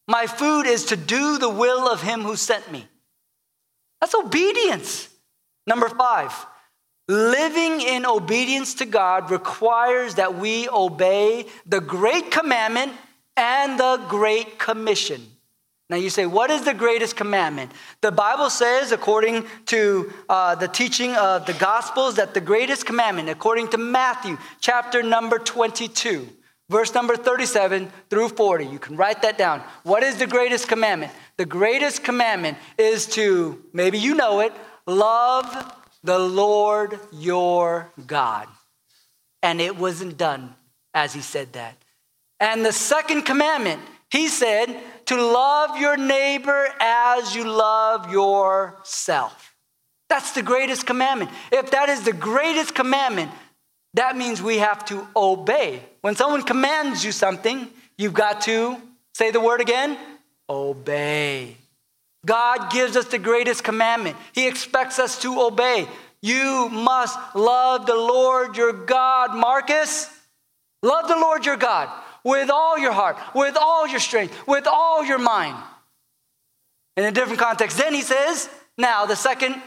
[0.07, 2.87] my food is to do the will of him who sent me.
[4.03, 5.09] That's obedience.
[5.65, 6.35] Number five,
[7.07, 12.95] living in obedience to God requires that we obey the great commandment
[13.37, 15.25] and the great commission.
[15.89, 17.71] Now you say, what is the greatest commandment?
[18.01, 23.29] The Bible says, according to uh, the teaching of the Gospels, that the greatest commandment,
[23.29, 26.29] according to Matthew chapter number 22,
[26.69, 29.63] verse number 37 through 40, you can write that down.
[29.85, 31.13] What is the greatest commandment?
[31.39, 34.53] The greatest commandment is to, maybe you know it,
[34.87, 38.49] love the Lord your God.
[39.43, 40.55] And it wasn't done
[40.95, 41.77] as he said that.
[42.39, 49.55] And the second commandment, he said, to love your neighbor as you love yourself.
[50.09, 51.31] That's the greatest commandment.
[51.51, 53.31] If that is the greatest commandment,
[53.95, 55.83] that means we have to obey.
[56.03, 58.77] When someone commands you something, you've got to
[59.15, 59.99] say the word again
[60.53, 61.57] obey.
[62.25, 64.17] God gives us the greatest commandment.
[64.33, 65.89] He expects us to obey.
[66.21, 70.09] You must love the Lord your God, Marcus.
[70.83, 71.89] Love the Lord your God
[72.25, 75.57] with all your heart, with all your strength, with all your mind.
[76.97, 77.77] In a different context.
[77.79, 79.61] Then he says, now the second,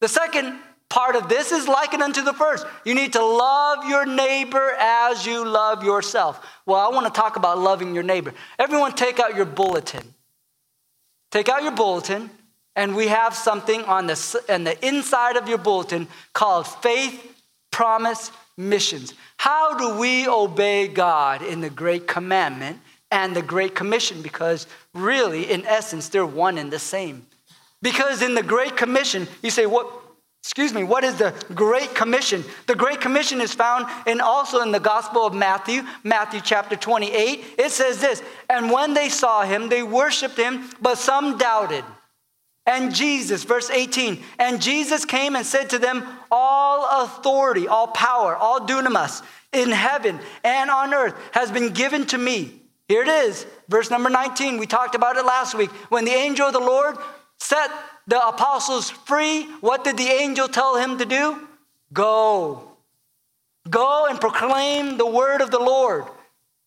[0.00, 2.66] the second part of this is likened unto the first.
[2.84, 6.44] You need to love your neighbor as you love yourself.
[6.66, 8.34] Well, I want to talk about loving your neighbor.
[8.58, 10.02] Everyone take out your bulletin.
[11.32, 12.30] Take out your bulletin,
[12.76, 17.40] and we have something on the, on the inside of your bulletin called Faith,
[17.70, 19.14] Promise, Missions.
[19.38, 24.20] How do we obey God in the Great Commandment and the Great Commission?
[24.20, 27.26] Because really, in essence, they're one and the same.
[27.80, 29.90] Because in the Great Commission, you say, what,
[30.42, 32.44] Excuse me, what is the Great Commission?
[32.66, 37.44] The Great Commission is found in also in the Gospel of Matthew, Matthew chapter 28.
[37.58, 41.84] It says this And when they saw him, they worshiped him, but some doubted.
[42.66, 48.34] And Jesus, verse 18, and Jesus came and said to them, All authority, all power,
[48.34, 52.60] all dunamis in heaven and on earth has been given to me.
[52.88, 54.58] Here it is, verse number 19.
[54.58, 55.70] We talked about it last week.
[55.88, 56.96] When the angel of the Lord
[57.38, 57.70] set
[58.06, 61.48] the apostles free, what did the angel tell him to do?
[61.92, 62.72] Go.
[63.68, 66.04] Go and proclaim the word of the Lord.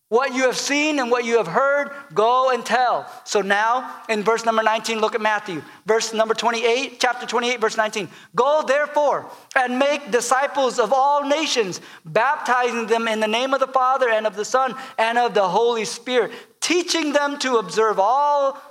[0.08, 3.10] What you have seen and what you have heard, go and tell.
[3.24, 5.62] So now, in verse number 19, look at Matthew.
[5.84, 8.08] Verse number 28, chapter 28, verse 19.
[8.36, 13.66] Go therefore and make disciples of all nations, baptizing them in the name of the
[13.66, 18.62] Father and of the Son and of the Holy Spirit, teaching them to observe all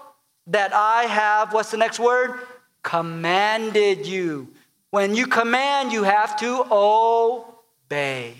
[0.47, 2.39] that I have, what's the next word?
[2.85, 4.47] Commanded you.
[4.91, 8.35] When you command, you have to obey.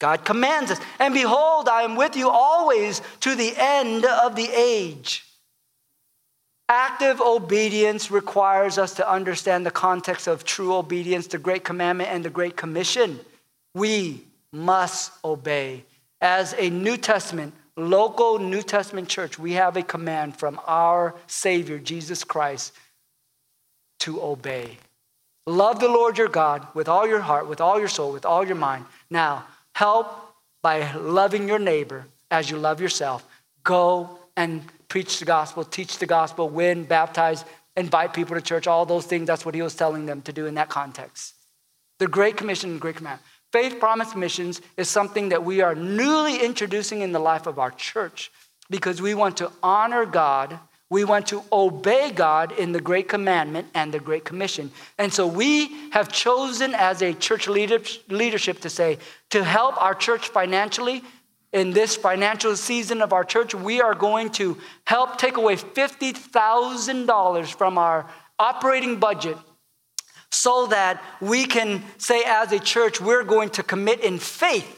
[0.00, 0.80] God commands us.
[0.98, 5.24] And behold, I am with you always to the end of the age.
[6.68, 12.24] Active obedience requires us to understand the context of true obedience, the Great Commandment, and
[12.24, 13.20] the Great Commission.
[13.74, 15.84] We must obey.
[16.20, 21.78] As a New Testament, local New Testament church, we have a command from our Savior,
[21.78, 22.72] Jesus Christ,
[24.00, 24.78] to obey.
[25.46, 28.46] Love the Lord your God with all your heart, with all your soul, with all
[28.46, 28.84] your mind.
[29.10, 33.24] Now, help by loving your neighbor as you love yourself.
[33.64, 37.44] Go and preach the gospel, teach the gospel, win, baptize,
[37.76, 39.26] invite people to church, all those things.
[39.26, 41.34] That's what he was telling them to do in that context.
[41.98, 43.20] The Great Commission and Great Command.
[43.52, 47.70] Faith Promise Missions is something that we are newly introducing in the life of our
[47.70, 48.30] church
[48.68, 50.58] because we want to honor God
[50.90, 54.70] We want to obey God in the Great Commandment and the Great Commission.
[54.96, 58.98] And so we have chosen as a church leadership to say,
[59.30, 61.02] to help our church financially,
[61.52, 67.54] in this financial season of our church, we are going to help take away $50,000
[67.54, 68.06] from our
[68.38, 69.36] operating budget
[70.30, 74.74] so that we can say, as a church, we're going to commit in faith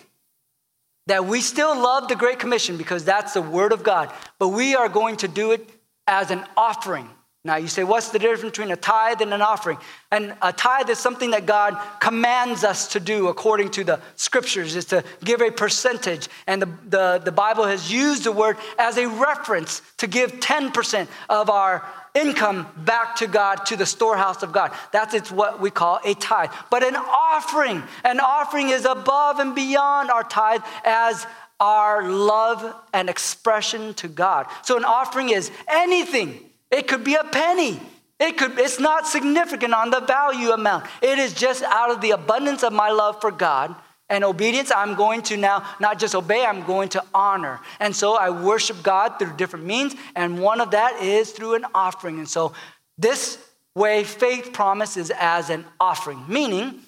[1.06, 4.76] that we still love the Great Commission because that's the Word of God, but we
[4.76, 5.68] are going to do it
[6.10, 7.08] as an offering.
[7.42, 9.78] Now, you say, what's the difference between a tithe and an offering?
[10.10, 14.76] And a tithe is something that God commands us to do according to the scriptures,
[14.76, 16.28] is to give a percentage.
[16.46, 21.08] And the, the, the Bible has used the word as a reference to give 10%
[21.30, 21.82] of our
[22.14, 24.72] income back to God, to the storehouse of God.
[24.92, 26.50] That's it's what we call a tithe.
[26.70, 31.26] But an offering, an offering is above and beyond our tithe as
[31.60, 34.46] our love and expression to God.
[34.62, 36.40] So an offering is anything
[36.70, 37.80] it could be a penny.
[38.18, 40.86] It could, it's not significant on the value amount.
[41.02, 43.74] It is just out of the abundance of my love for God
[44.10, 47.60] and obedience, I'm going to now not just obey, I'm going to honor.
[47.78, 51.64] And so I worship God through different means, and one of that is through an
[51.74, 52.18] offering.
[52.18, 52.52] And so
[52.98, 53.38] this
[53.74, 56.80] way, faith promise is as an offering, meaning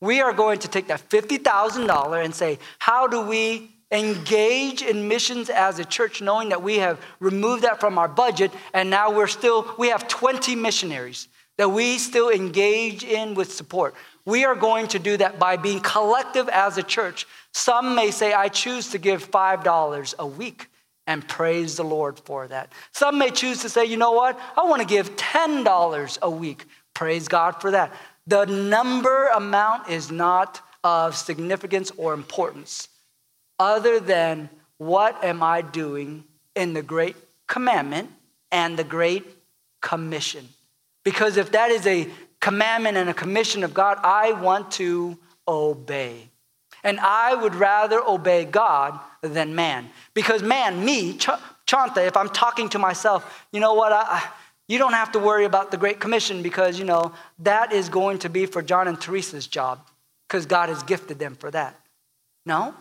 [0.00, 5.50] we are going to take that $50,000 and say, how do we engage in missions
[5.50, 9.26] as a church, knowing that we have removed that from our budget, and now we're
[9.26, 11.28] still, we have 20 missionaries
[11.58, 13.94] that we still engage in with support.
[14.24, 17.26] We are going to do that by being collective as a church.
[17.52, 20.68] Some may say, I choose to give $5 a week
[21.06, 22.72] and praise the Lord for that.
[22.92, 24.38] Some may choose to say, you know what?
[24.56, 26.66] I want to give $10 a week.
[26.94, 27.92] Praise God for that.
[28.26, 32.88] The number amount is not of significance or importance
[33.60, 34.48] other than
[34.78, 36.24] what am I doing
[36.56, 37.14] in the great
[37.46, 38.10] commandment
[38.50, 39.24] and the great
[39.82, 40.48] commission.
[41.04, 42.08] Because if that is a
[42.40, 46.28] commandment and a commission of God, I want to obey.
[46.82, 49.90] And I would rather obey God than man.
[50.14, 51.28] Because man, me, Ch-
[51.66, 53.92] Chantha, if I'm talking to myself, you know what?
[53.92, 54.26] I,
[54.68, 58.20] you don't have to worry about the Great Commission because, you know, that is going
[58.20, 59.86] to be for John and Teresa's job
[60.26, 61.78] because God has gifted them for that.
[62.46, 62.74] No,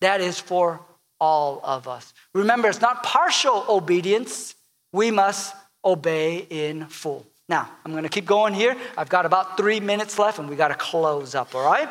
[0.00, 0.80] that is for
[1.20, 2.12] all of us.
[2.34, 4.54] Remember, it's not partial obedience.
[4.92, 7.26] We must obey in full.
[7.48, 8.76] Now, I'm going to keep going here.
[8.96, 11.88] I've got about three minutes left and we got to close up, all right?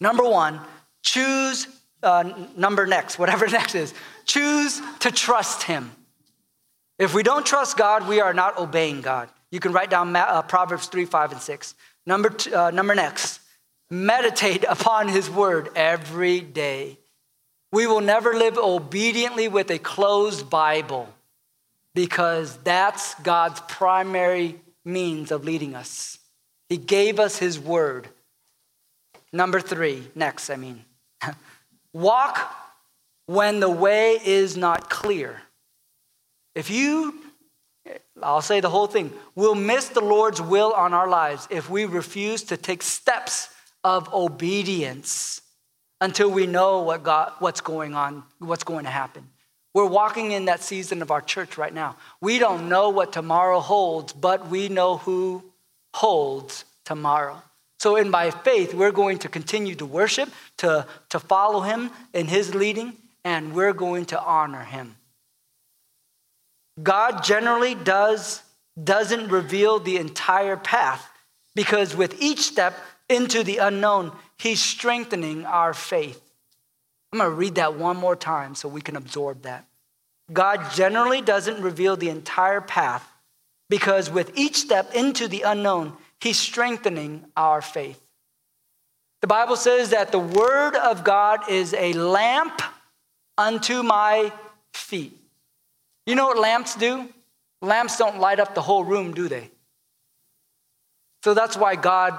[0.00, 0.60] Number one,
[1.02, 1.66] choose,
[2.02, 3.94] uh, number next, whatever next is,
[4.24, 5.90] choose to trust Him.
[6.98, 9.28] If we don't trust God, we are not obeying God.
[9.50, 11.74] You can write down uh, Proverbs 3, 5, and 6.
[12.06, 13.40] Number, uh, number next,
[13.92, 16.98] meditate upon his word every day.
[17.72, 21.12] We will never live obediently with a closed Bible
[21.94, 26.18] because that's God's primary means of leading us.
[26.70, 28.08] He gave us his word.
[29.30, 30.82] Number three, next, I mean,
[31.92, 32.50] walk
[33.26, 35.42] when the way is not clear.
[36.54, 37.14] If you,
[38.22, 41.84] I'll say the whole thing, we'll miss the Lord's will on our lives if we
[41.84, 43.50] refuse to take steps
[43.84, 45.42] of obedience
[46.00, 49.28] until we know what God, what's going on, what's going to happen.
[49.74, 51.96] We're walking in that season of our church right now.
[52.20, 55.42] We don't know what tomorrow holds, but we know who
[55.94, 57.42] holds tomorrow.
[57.78, 60.28] So, in by faith, we're going to continue to worship,
[60.58, 64.96] to, to follow him in his leading, and we're going to honor him.
[66.80, 68.42] God generally does,
[68.82, 71.08] doesn't reveal the entire path
[71.54, 72.74] because with each step,
[73.12, 76.20] into the unknown, He's strengthening our faith.
[77.12, 79.66] I'm going to read that one more time so we can absorb that.
[80.32, 83.06] God generally doesn't reveal the entire path
[83.68, 88.00] because with each step into the unknown, He's strengthening our faith.
[89.20, 92.60] The Bible says that the Word of God is a lamp
[93.38, 94.32] unto my
[94.72, 95.16] feet.
[96.06, 97.08] You know what lamps do?
[97.60, 99.50] Lamps don't light up the whole room, do they?
[101.22, 102.18] So that's why God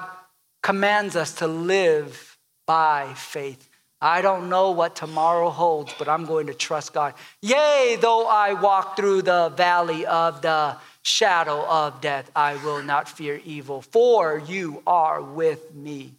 [0.63, 3.69] commands us to live by faith.
[4.01, 7.13] I don't know what tomorrow holds, but I'm going to trust God.
[7.41, 13.07] Yea, though I walk through the valley of the shadow of death, I will not
[13.07, 16.13] fear evil, for you are with me.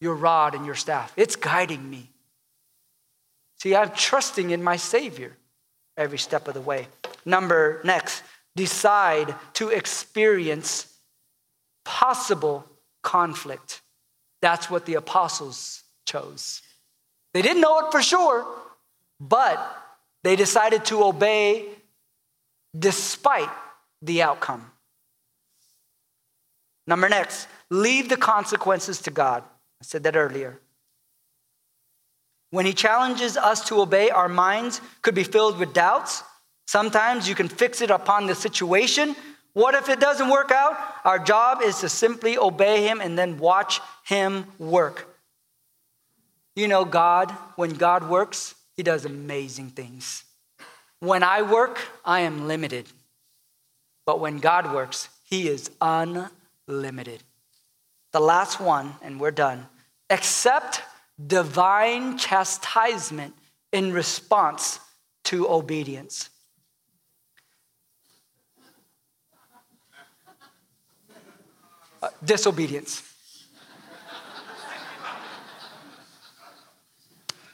[0.00, 2.10] Your rod and your staff, it's guiding me.
[3.58, 5.36] See, I'm trusting in my Savior
[5.96, 6.86] every step of the way.
[7.24, 8.22] Number next,
[8.54, 10.92] decide to experience
[11.84, 12.68] possible
[13.06, 13.80] conflict.
[14.42, 16.60] That's what the apostles chose.
[17.32, 18.44] They didn't know it for sure,
[19.20, 19.56] but
[20.24, 21.68] they decided to obey
[22.76, 23.48] despite
[24.02, 24.70] the outcome.
[26.86, 29.42] Number next, leave the consequences to God.
[29.80, 30.58] I said that earlier.
[32.50, 36.22] When He challenges us to obey, our minds could be filled with doubts.
[36.66, 39.14] Sometimes you can fix it upon the situation.
[39.56, 40.76] What if it doesn't work out?
[41.02, 45.08] Our job is to simply obey Him and then watch Him work.
[46.54, 50.24] You know, God, when God works, He does amazing things.
[51.00, 52.84] When I work, I am limited.
[54.04, 57.22] But when God works, He is unlimited.
[58.12, 59.68] The last one, and we're done.
[60.10, 60.82] Accept
[61.26, 63.34] divine chastisement
[63.72, 64.80] in response
[65.24, 66.28] to obedience.
[72.02, 73.02] Uh, disobedience.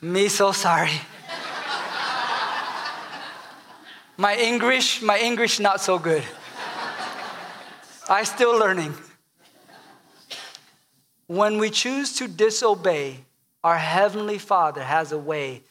[0.01, 0.91] Me so sorry.
[4.17, 6.25] my English, my English not so good.
[8.09, 8.95] I still learning.
[11.29, 13.25] When we choose to disobey,
[13.63, 15.63] our heavenly Father has a way.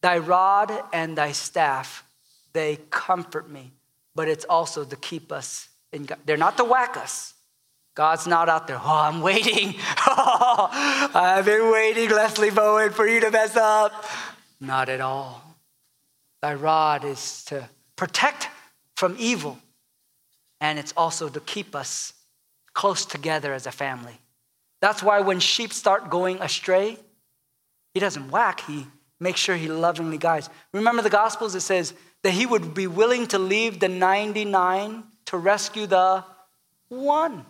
[0.00, 2.04] Thy rod and thy staff,
[2.52, 3.72] they comfort me,
[4.14, 6.18] but it's also to keep us in God.
[6.24, 7.34] They're not to whack us.
[7.94, 9.74] God's not out there, oh, I'm waiting.
[10.14, 10.68] Oh,
[11.14, 14.04] I've been waiting, Leslie Bowen, for you to mess up.
[14.60, 15.42] Not at all.
[16.42, 18.48] Thy rod is to protect
[18.96, 19.58] from evil,
[20.60, 22.12] and it's also to keep us
[22.74, 24.18] close together as a family.
[24.80, 26.98] That's why when sheep start going astray,
[27.94, 28.86] he doesn't whack, he
[29.20, 30.50] makes sure he lovingly guides.
[30.72, 35.36] Remember the Gospels, it says that he would be willing to leave the 99 to
[35.36, 36.24] rescue the
[36.88, 37.46] one.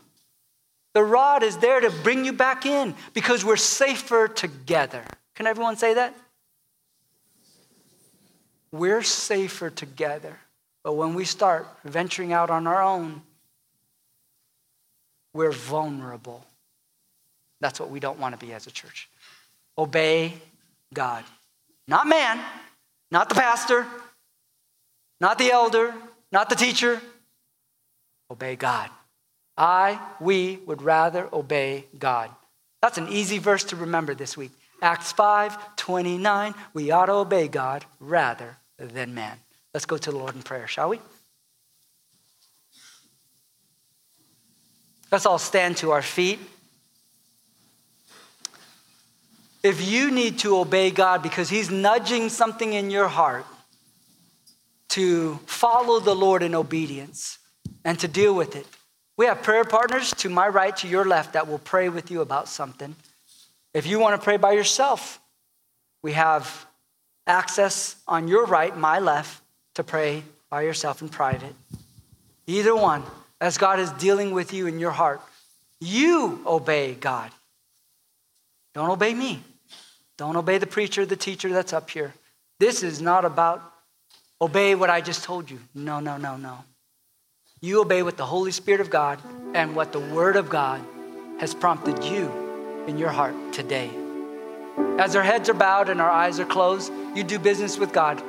[0.95, 5.03] The rod is there to bring you back in because we're safer together.
[5.35, 6.15] Can everyone say that?
[8.71, 10.39] We're safer together.
[10.83, 13.23] But when we start venturing out on our own,
[15.33, 16.45] we're vulnerable.
[17.61, 19.09] That's what we don't want to be as a church.
[19.79, 20.35] Obey
[20.93, 21.25] God.
[21.89, 22.41] Not man,
[23.11, 23.87] not the pastor,
[25.21, 25.95] not the elder,
[26.31, 27.01] not the teacher.
[28.31, 28.91] Obey God.
[29.57, 32.31] I, we would rather obey God.
[32.81, 34.51] That's an easy verse to remember this week.
[34.81, 36.55] Acts 5 29.
[36.75, 39.39] We ought to obey God rather than man.
[39.73, 41.01] Let's go to the Lord in prayer, shall we?
[45.11, 46.41] Let's all stand to our feet.
[49.63, 53.47] If you need to obey God because He's nudging something in your heart
[54.89, 57.39] to follow the Lord in obedience
[57.85, 58.67] and to deal with it,
[59.17, 62.21] we have prayer partners to my right, to your left, that will pray with you
[62.21, 62.95] about something.
[63.75, 65.21] If you want to pray by yourself,
[66.03, 66.67] we have
[67.27, 69.43] access on your right, my left,
[69.75, 71.55] to pray by yourself in private.
[72.47, 73.03] Either one,
[73.41, 75.21] as God is dealing with you in your heart,
[75.81, 77.31] you obey God.
[78.75, 79.43] Don't obey me.
[80.17, 82.13] Don't obey the preacher, the teacher that's up here.
[82.59, 83.63] This is not about
[84.41, 85.59] obey what I just told you.
[85.75, 86.59] No, no, no, no.
[87.65, 89.21] You obey what the Holy Spirit of God
[89.55, 90.81] and what the Word of God
[91.39, 92.29] has prompted you
[92.89, 93.89] in your heart today.
[94.99, 98.21] As our heads are bowed and our eyes are closed, you do business with God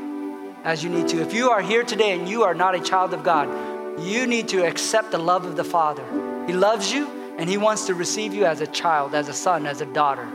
[0.64, 1.22] as you need to.
[1.24, 3.50] If you are here today and you are not a child of God,
[4.04, 6.06] you need to accept the love of the Father.
[6.46, 7.08] He loves you
[7.40, 10.28] and He wants to receive you as a child, as a son, as a daughter.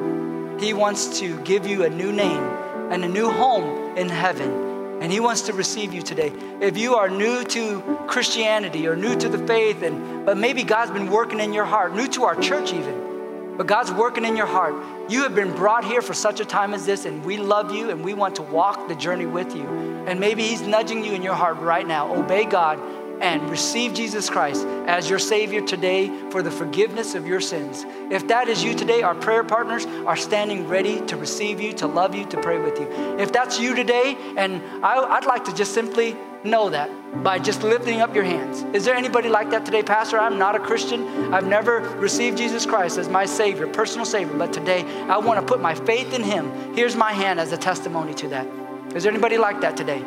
[0.59, 2.43] He wants to give you a new name
[2.91, 4.68] and a new home in heaven.
[5.01, 6.33] And he wants to receive you today.
[6.61, 10.91] If you are new to Christianity or new to the faith, and but maybe God's
[10.91, 14.47] been working in your heart, new to our church even, but God's working in your
[14.47, 14.75] heart.
[15.09, 17.91] You have been brought here for such a time as this, and we love you
[17.91, 19.67] and we want to walk the journey with you.
[20.07, 22.15] And maybe He's nudging you in your heart right now.
[22.15, 22.79] Obey God
[23.21, 27.85] and receive Jesus Christ as your Savior today for the forgiveness of your sins.
[28.11, 31.87] If that is you today, our prayer partners are standing ready to receive you, to
[31.87, 32.89] love you, to pray with you.
[33.19, 36.91] If that's you today, and I, would like to just simply know that
[37.23, 38.63] by just lifting up your hands.
[38.75, 40.19] Is there anybody like that today, Pastor?
[40.19, 41.35] I'm not a Christian.
[41.35, 45.47] I've never received Jesus Christ as my Savior, personal Savior, but today I want to
[45.47, 46.75] put my faith in Him.
[46.75, 48.47] Here's my hand as a testimony to that.
[48.95, 50.03] Is there anybody like that today?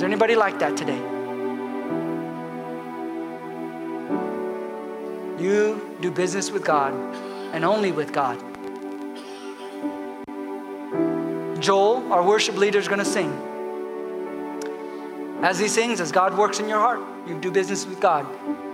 [0.00, 0.96] Is there anybody like that today?
[5.38, 6.94] You do business with God
[7.52, 8.38] and only with God.
[11.60, 13.30] Joel, our worship leader, is going to sing.
[15.42, 18.26] As he sings, as God works in your heart, you do business with God.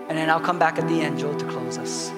[0.08, 2.12] And then I'll come back at the end, Joel, to close us.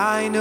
[0.00, 0.39] keine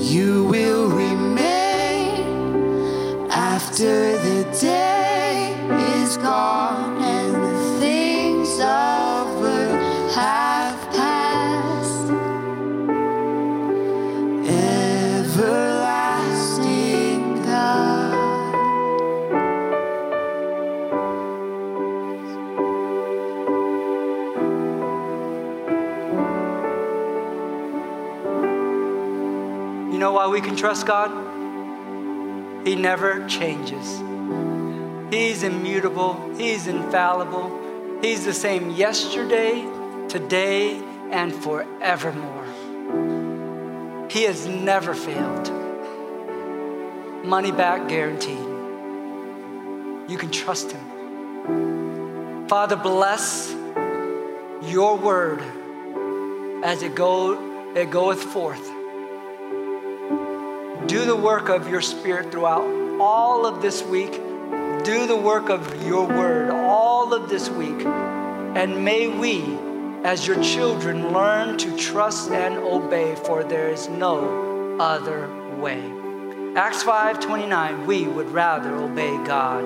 [0.00, 2.24] You will remain
[3.30, 5.54] after the day
[6.00, 6.59] is gone
[30.60, 31.10] trust God?
[32.66, 34.02] He never changes.
[35.10, 37.98] He's immutable, He's infallible.
[38.02, 39.66] He's the same yesterday,
[40.08, 40.76] today,
[41.10, 42.44] and forevermore.
[44.10, 45.50] He has never failed.
[47.24, 48.38] Money back guaranteed.
[50.10, 52.46] You can trust Him.
[52.48, 53.50] Father, bless
[54.62, 55.40] your word
[56.62, 58.69] as it, go, it goeth forth
[60.86, 62.64] do the work of your spirit throughout
[63.00, 64.12] all of this week.
[64.84, 67.84] Do the work of your word all of this week.
[67.84, 69.42] And may we,
[70.04, 75.82] as your children, learn to trust and obey, for there is no other way.
[76.56, 79.62] Acts 5:29, we would rather obey God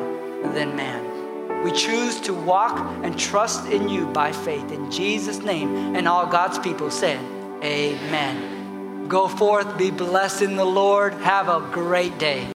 [0.55, 1.63] than man.
[1.63, 5.97] We choose to walk and trust in you by faith in Jesus' name.
[5.97, 7.19] And all God's people said,
[7.63, 8.54] Amen.
[9.09, 11.13] Go forth, be blessed in the Lord.
[11.15, 12.49] Have a great day.